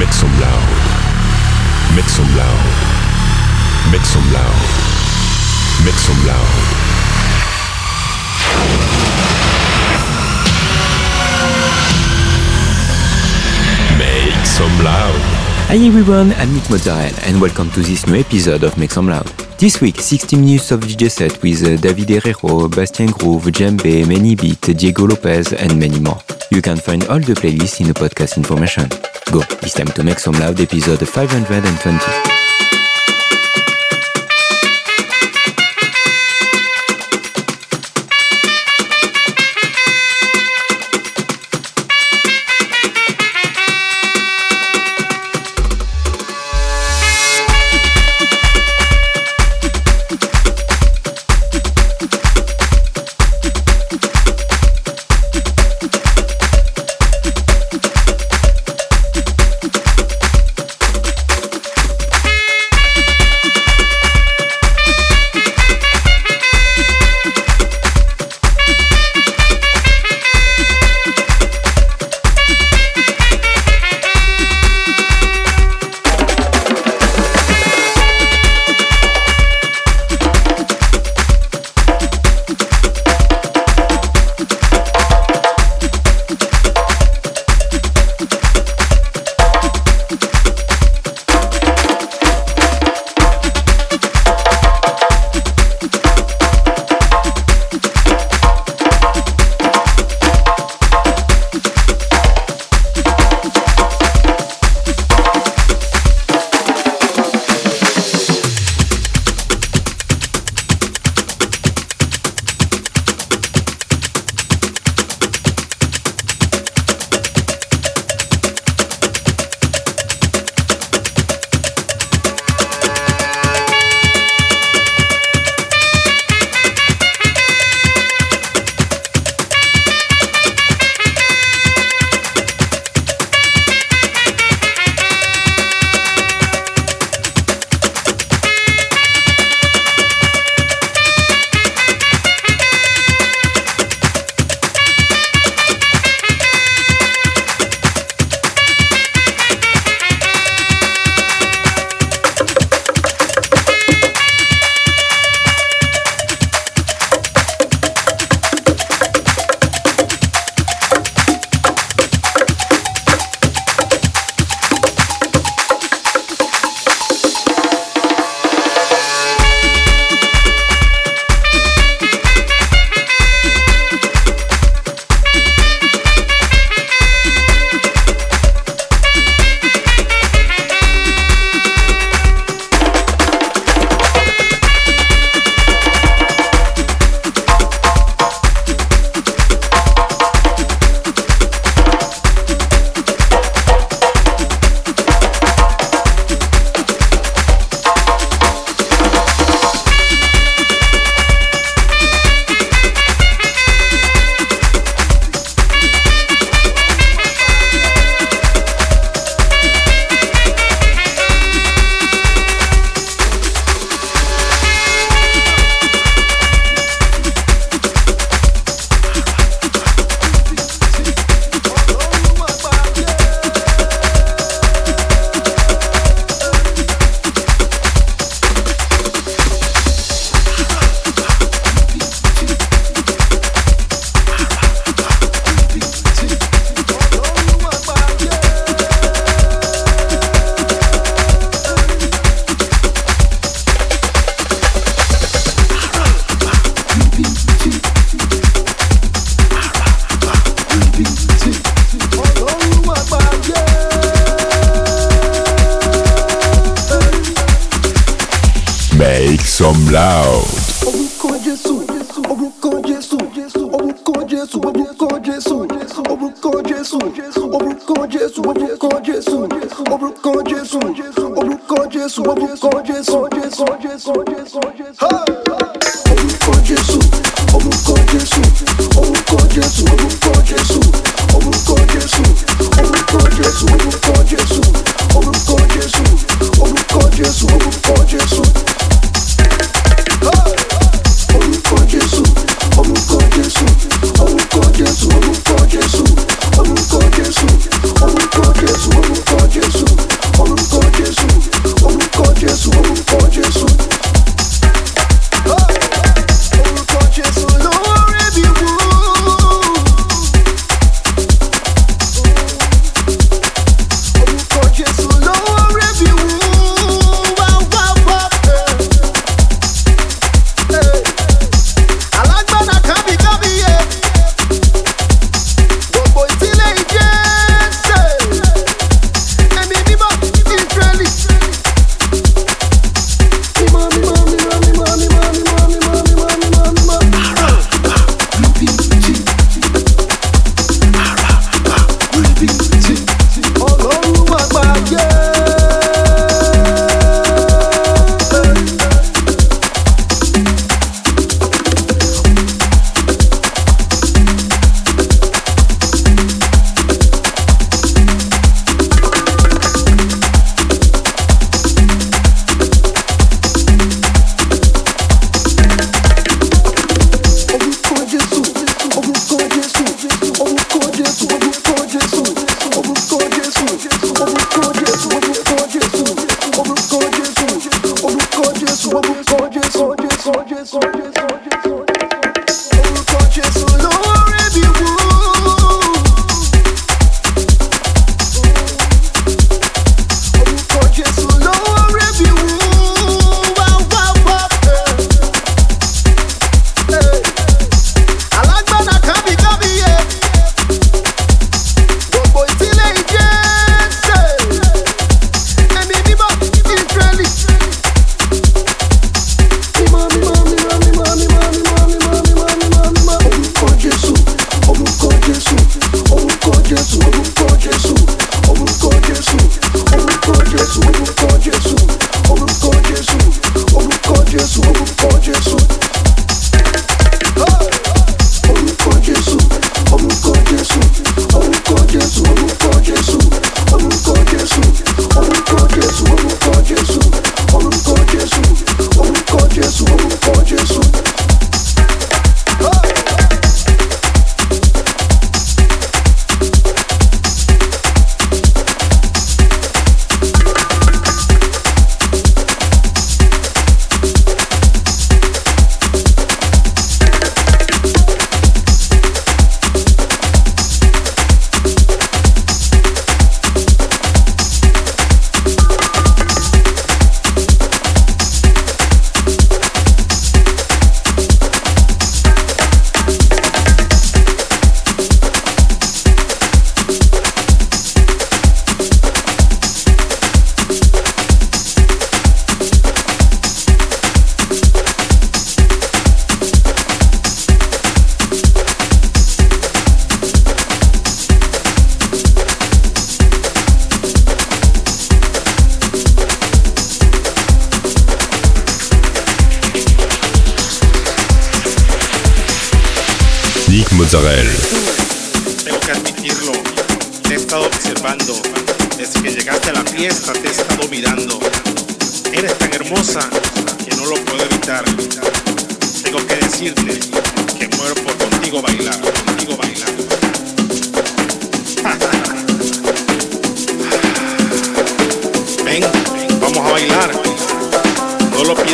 [0.00, 0.68] Make some loud.
[1.94, 2.64] Make some loud.
[3.92, 4.60] Make some loud.
[5.84, 6.48] Make some loud.
[13.98, 15.20] Make some loud.
[15.68, 19.26] Hi everyone, I'm Nick Mozzarella and welcome to this new episode of Make Some Loud.
[19.58, 24.34] This week, 60 minutes of DJ set with uh, David Herrero, Bastien Groove, Djembe, Many
[24.34, 26.18] Beat, Diego Lopez and many more.
[26.50, 28.88] You can find all the playlists in the podcast information.
[29.30, 33.59] Go, it's time to Make Some Loud episode 520.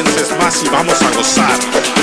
[0.02, 1.95] pienses más y vamos a gozar.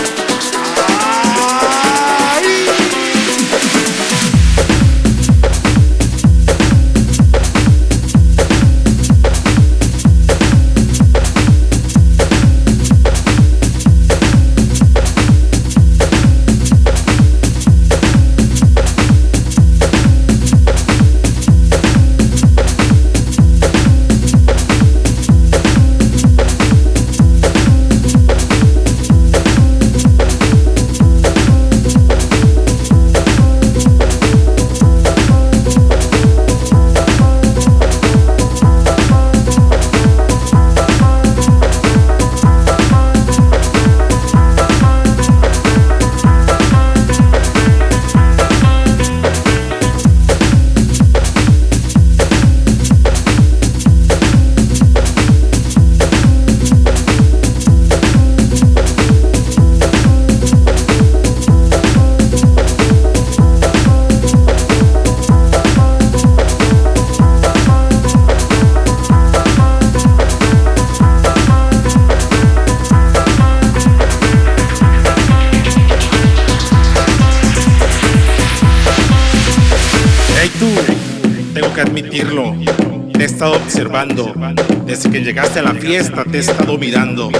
[85.34, 87.32] Llegaste a la fiesta te he estado mirando.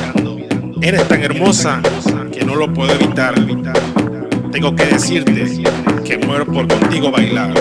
[0.82, 1.80] Eres tan hermosa
[2.32, 3.36] que no lo puedo evitar.
[4.52, 5.64] Tengo que decirte
[6.04, 7.54] que muero por contigo bailar.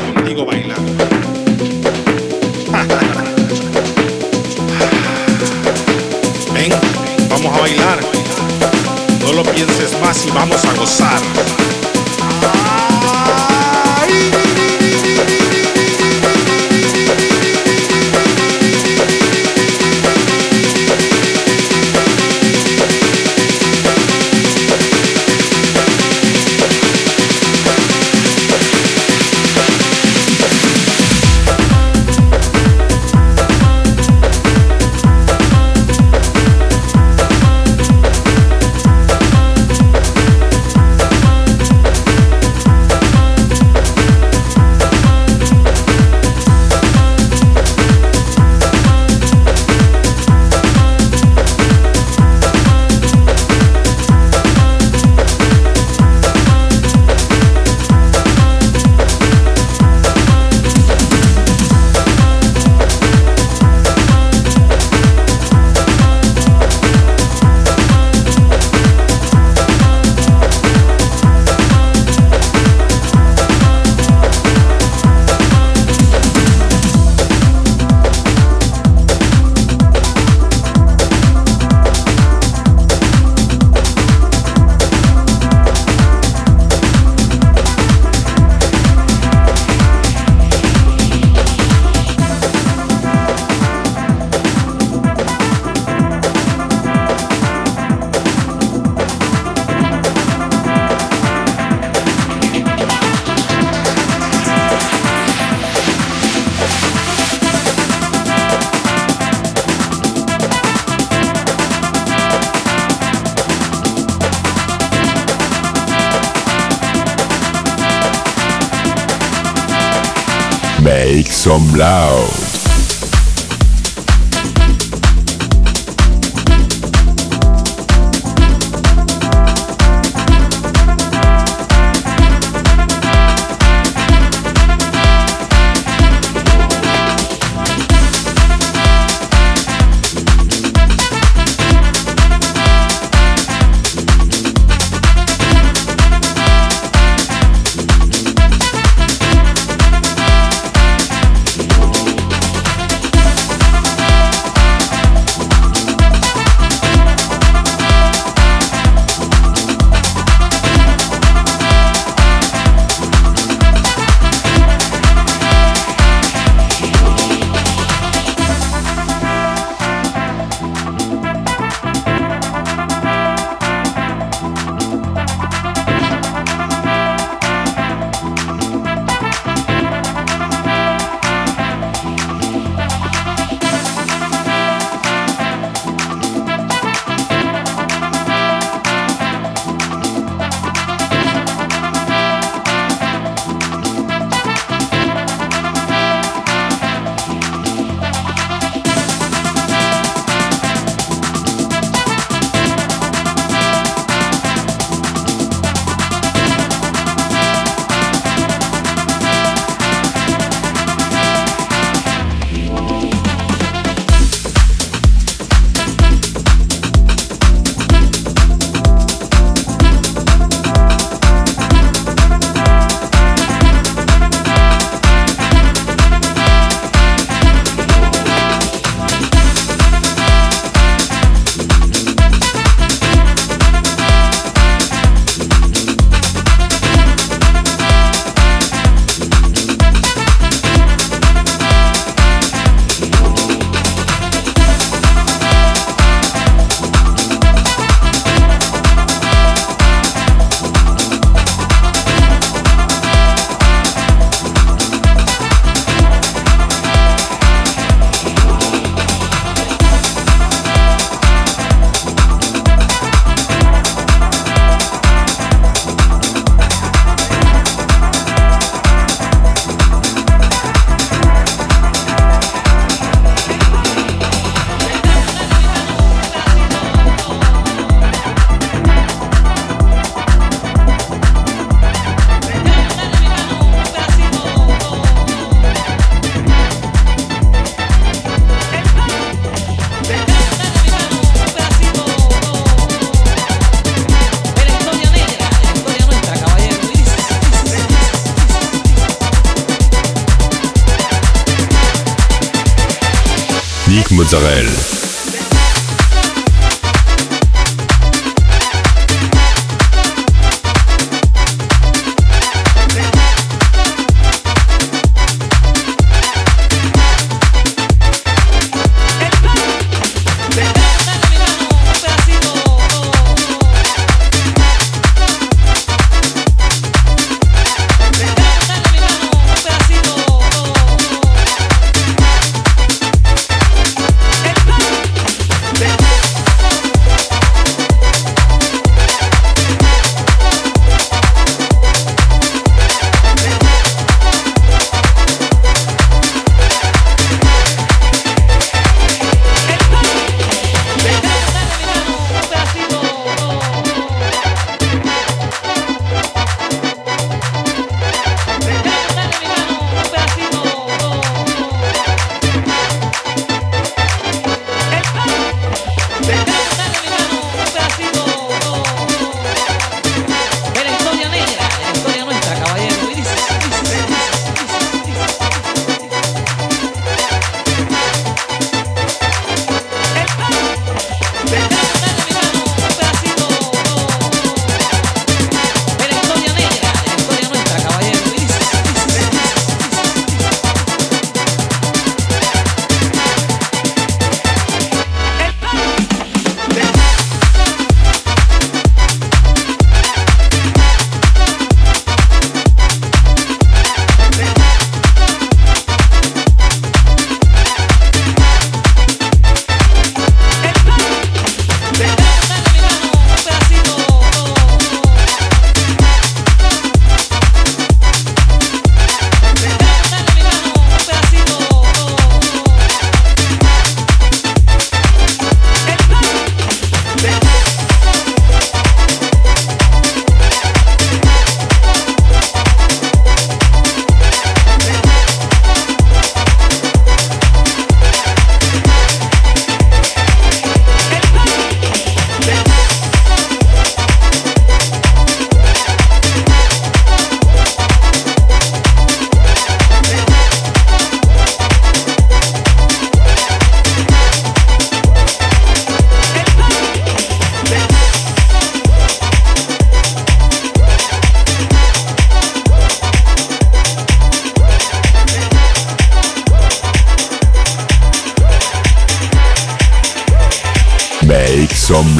[121.43, 122.22] Some loud.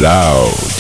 [0.03, 0.72] loud.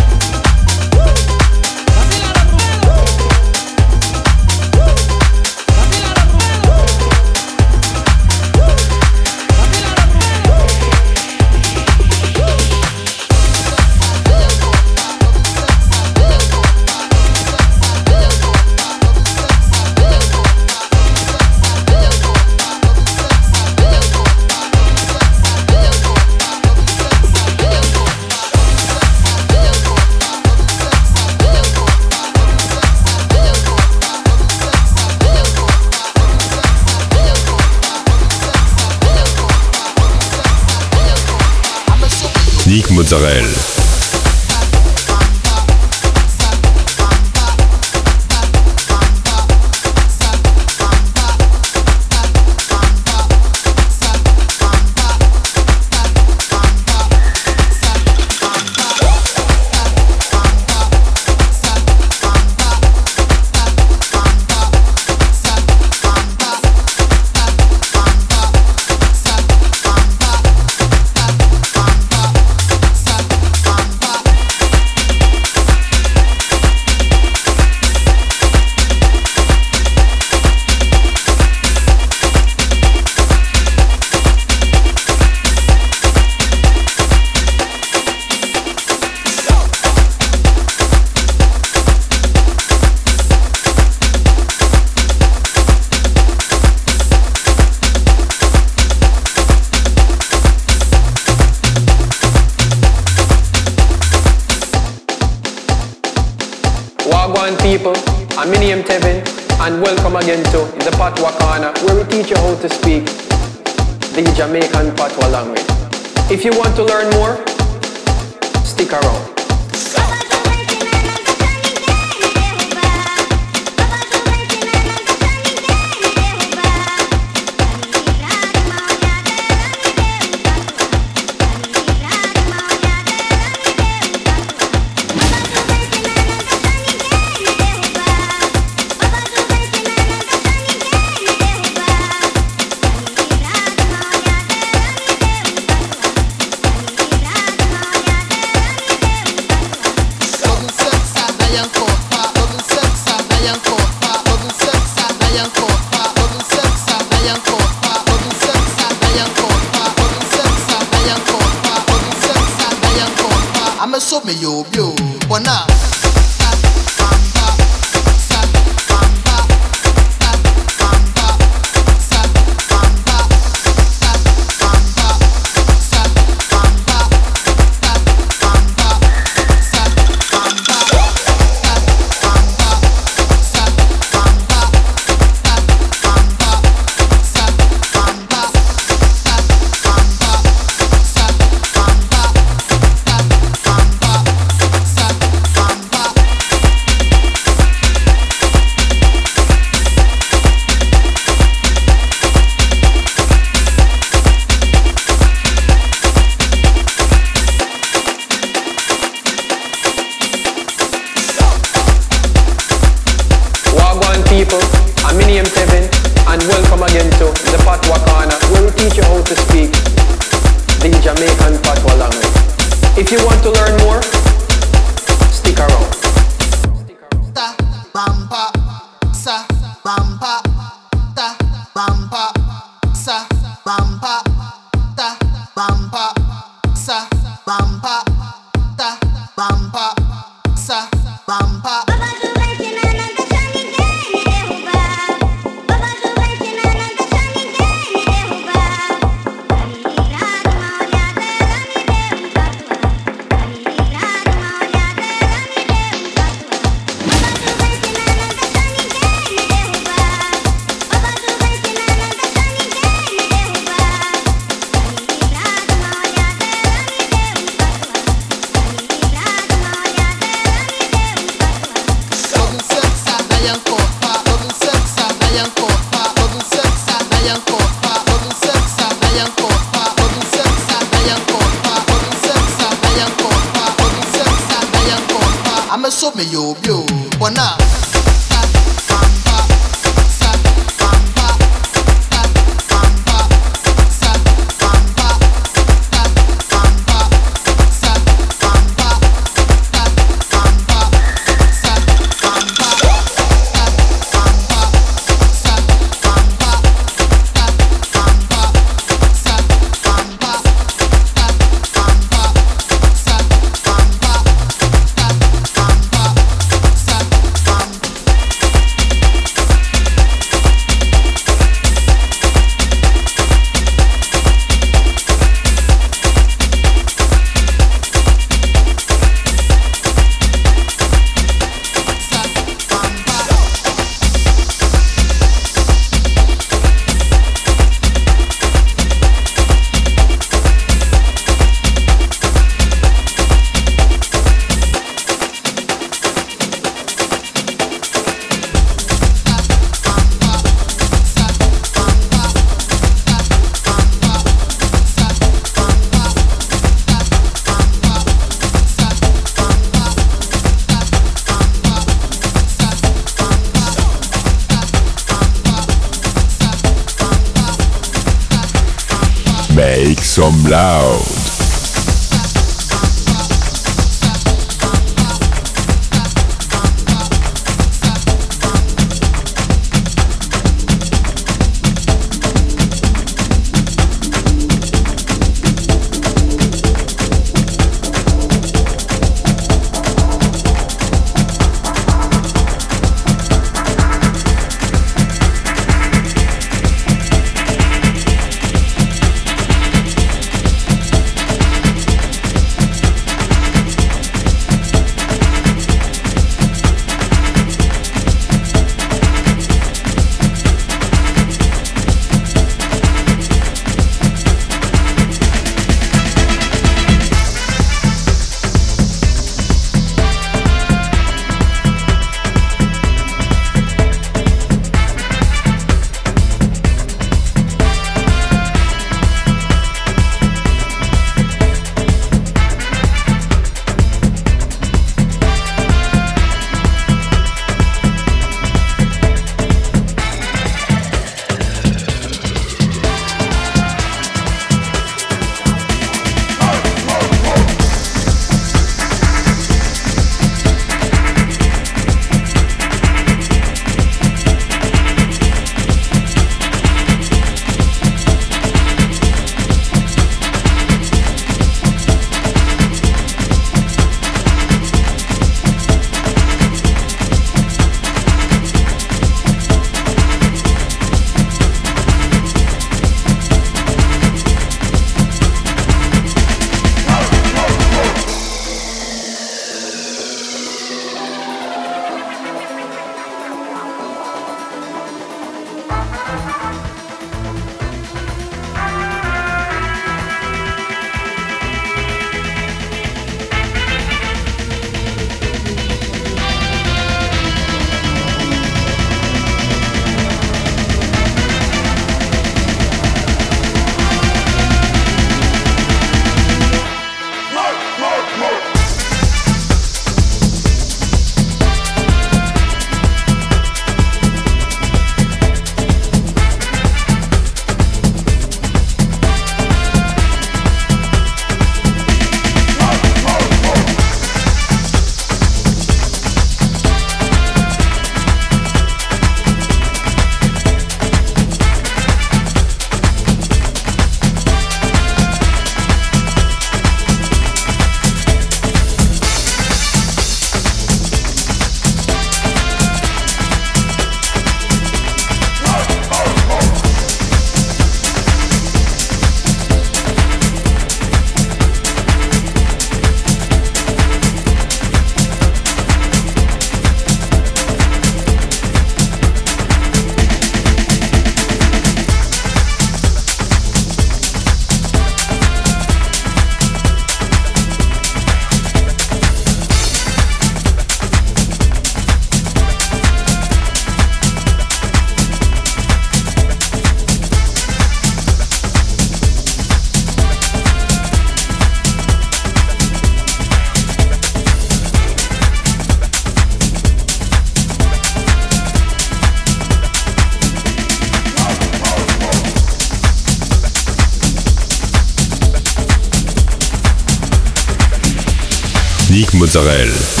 [599.33, 600.00] Mozzarella.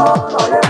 [0.00, 0.67] Oh, yeah.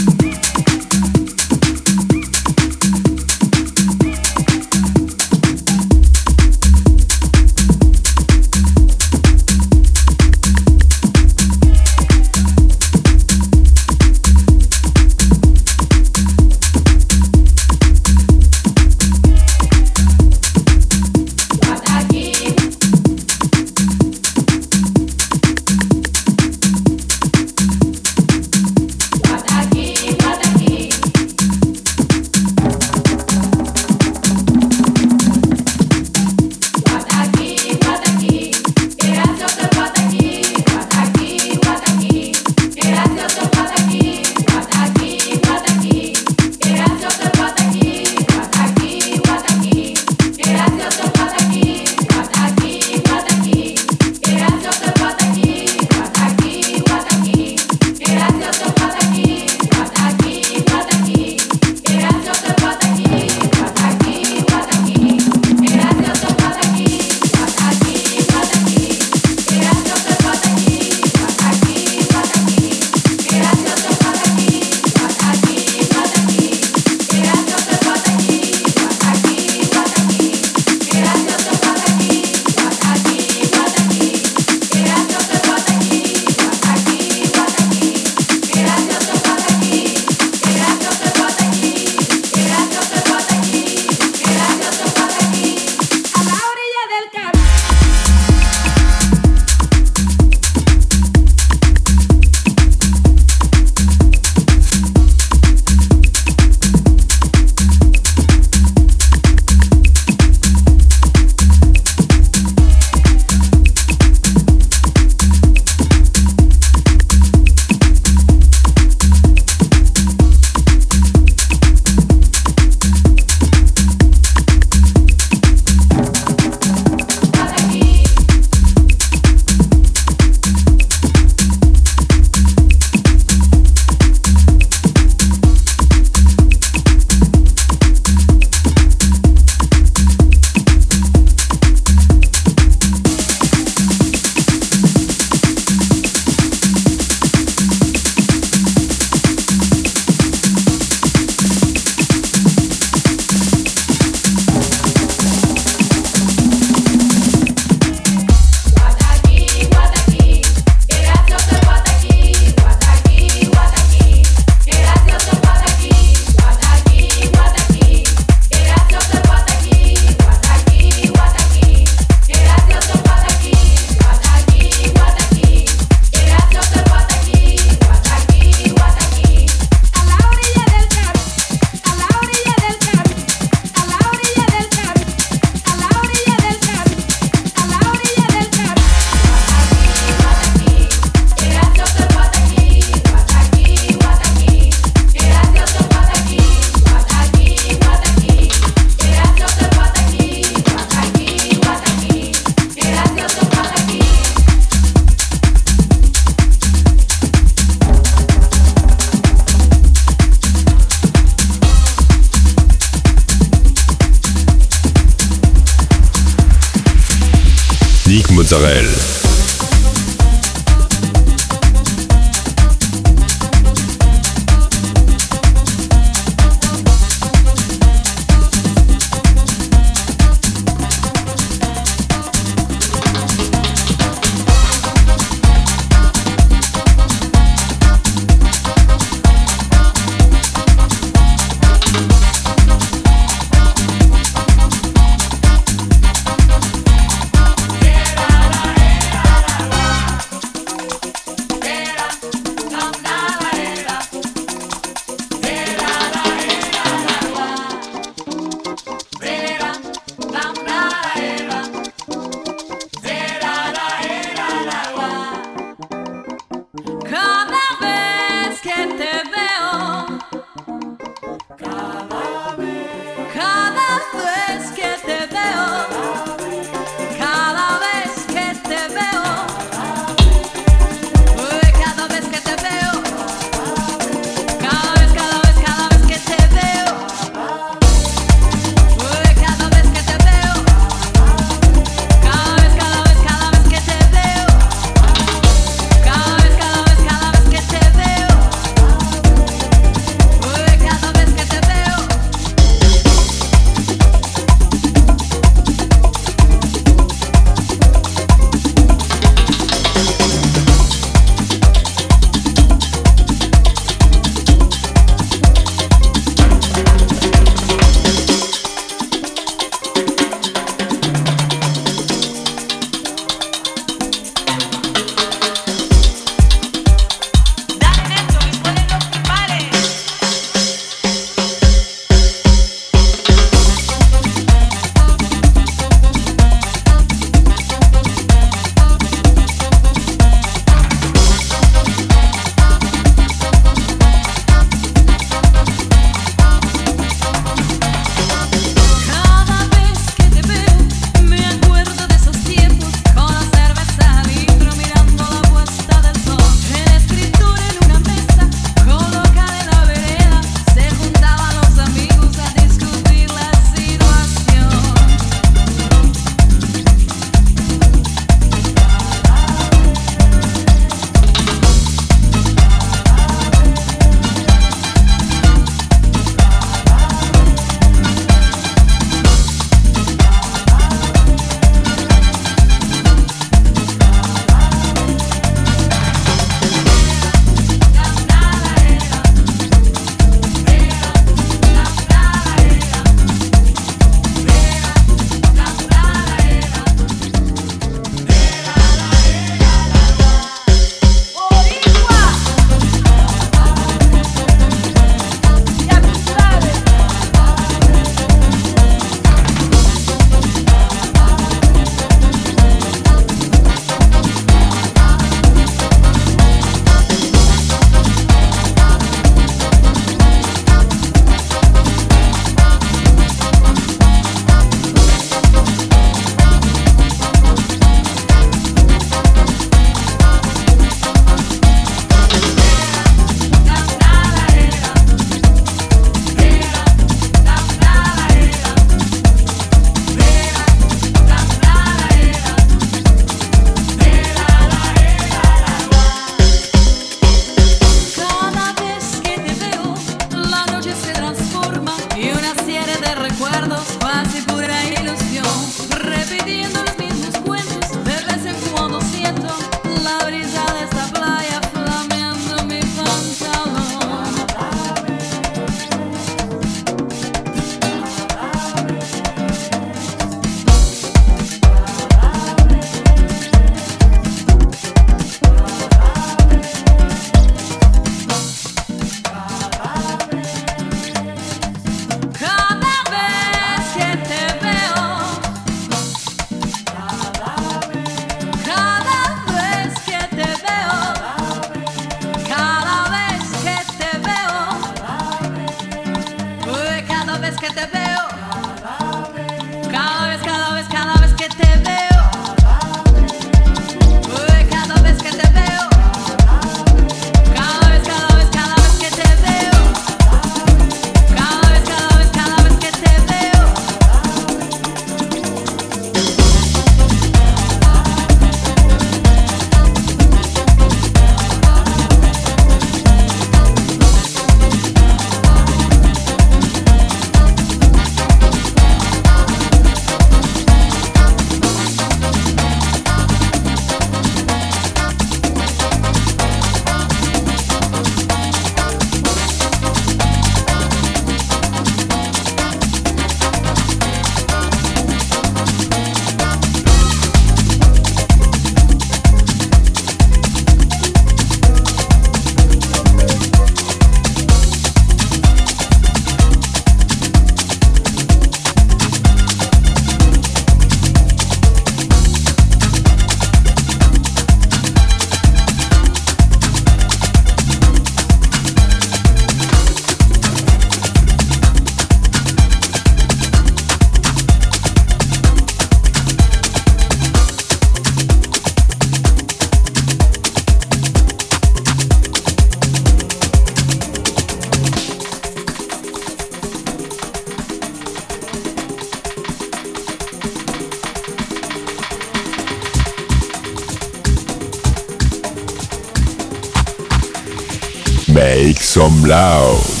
[598.41, 600.00] Make some loud.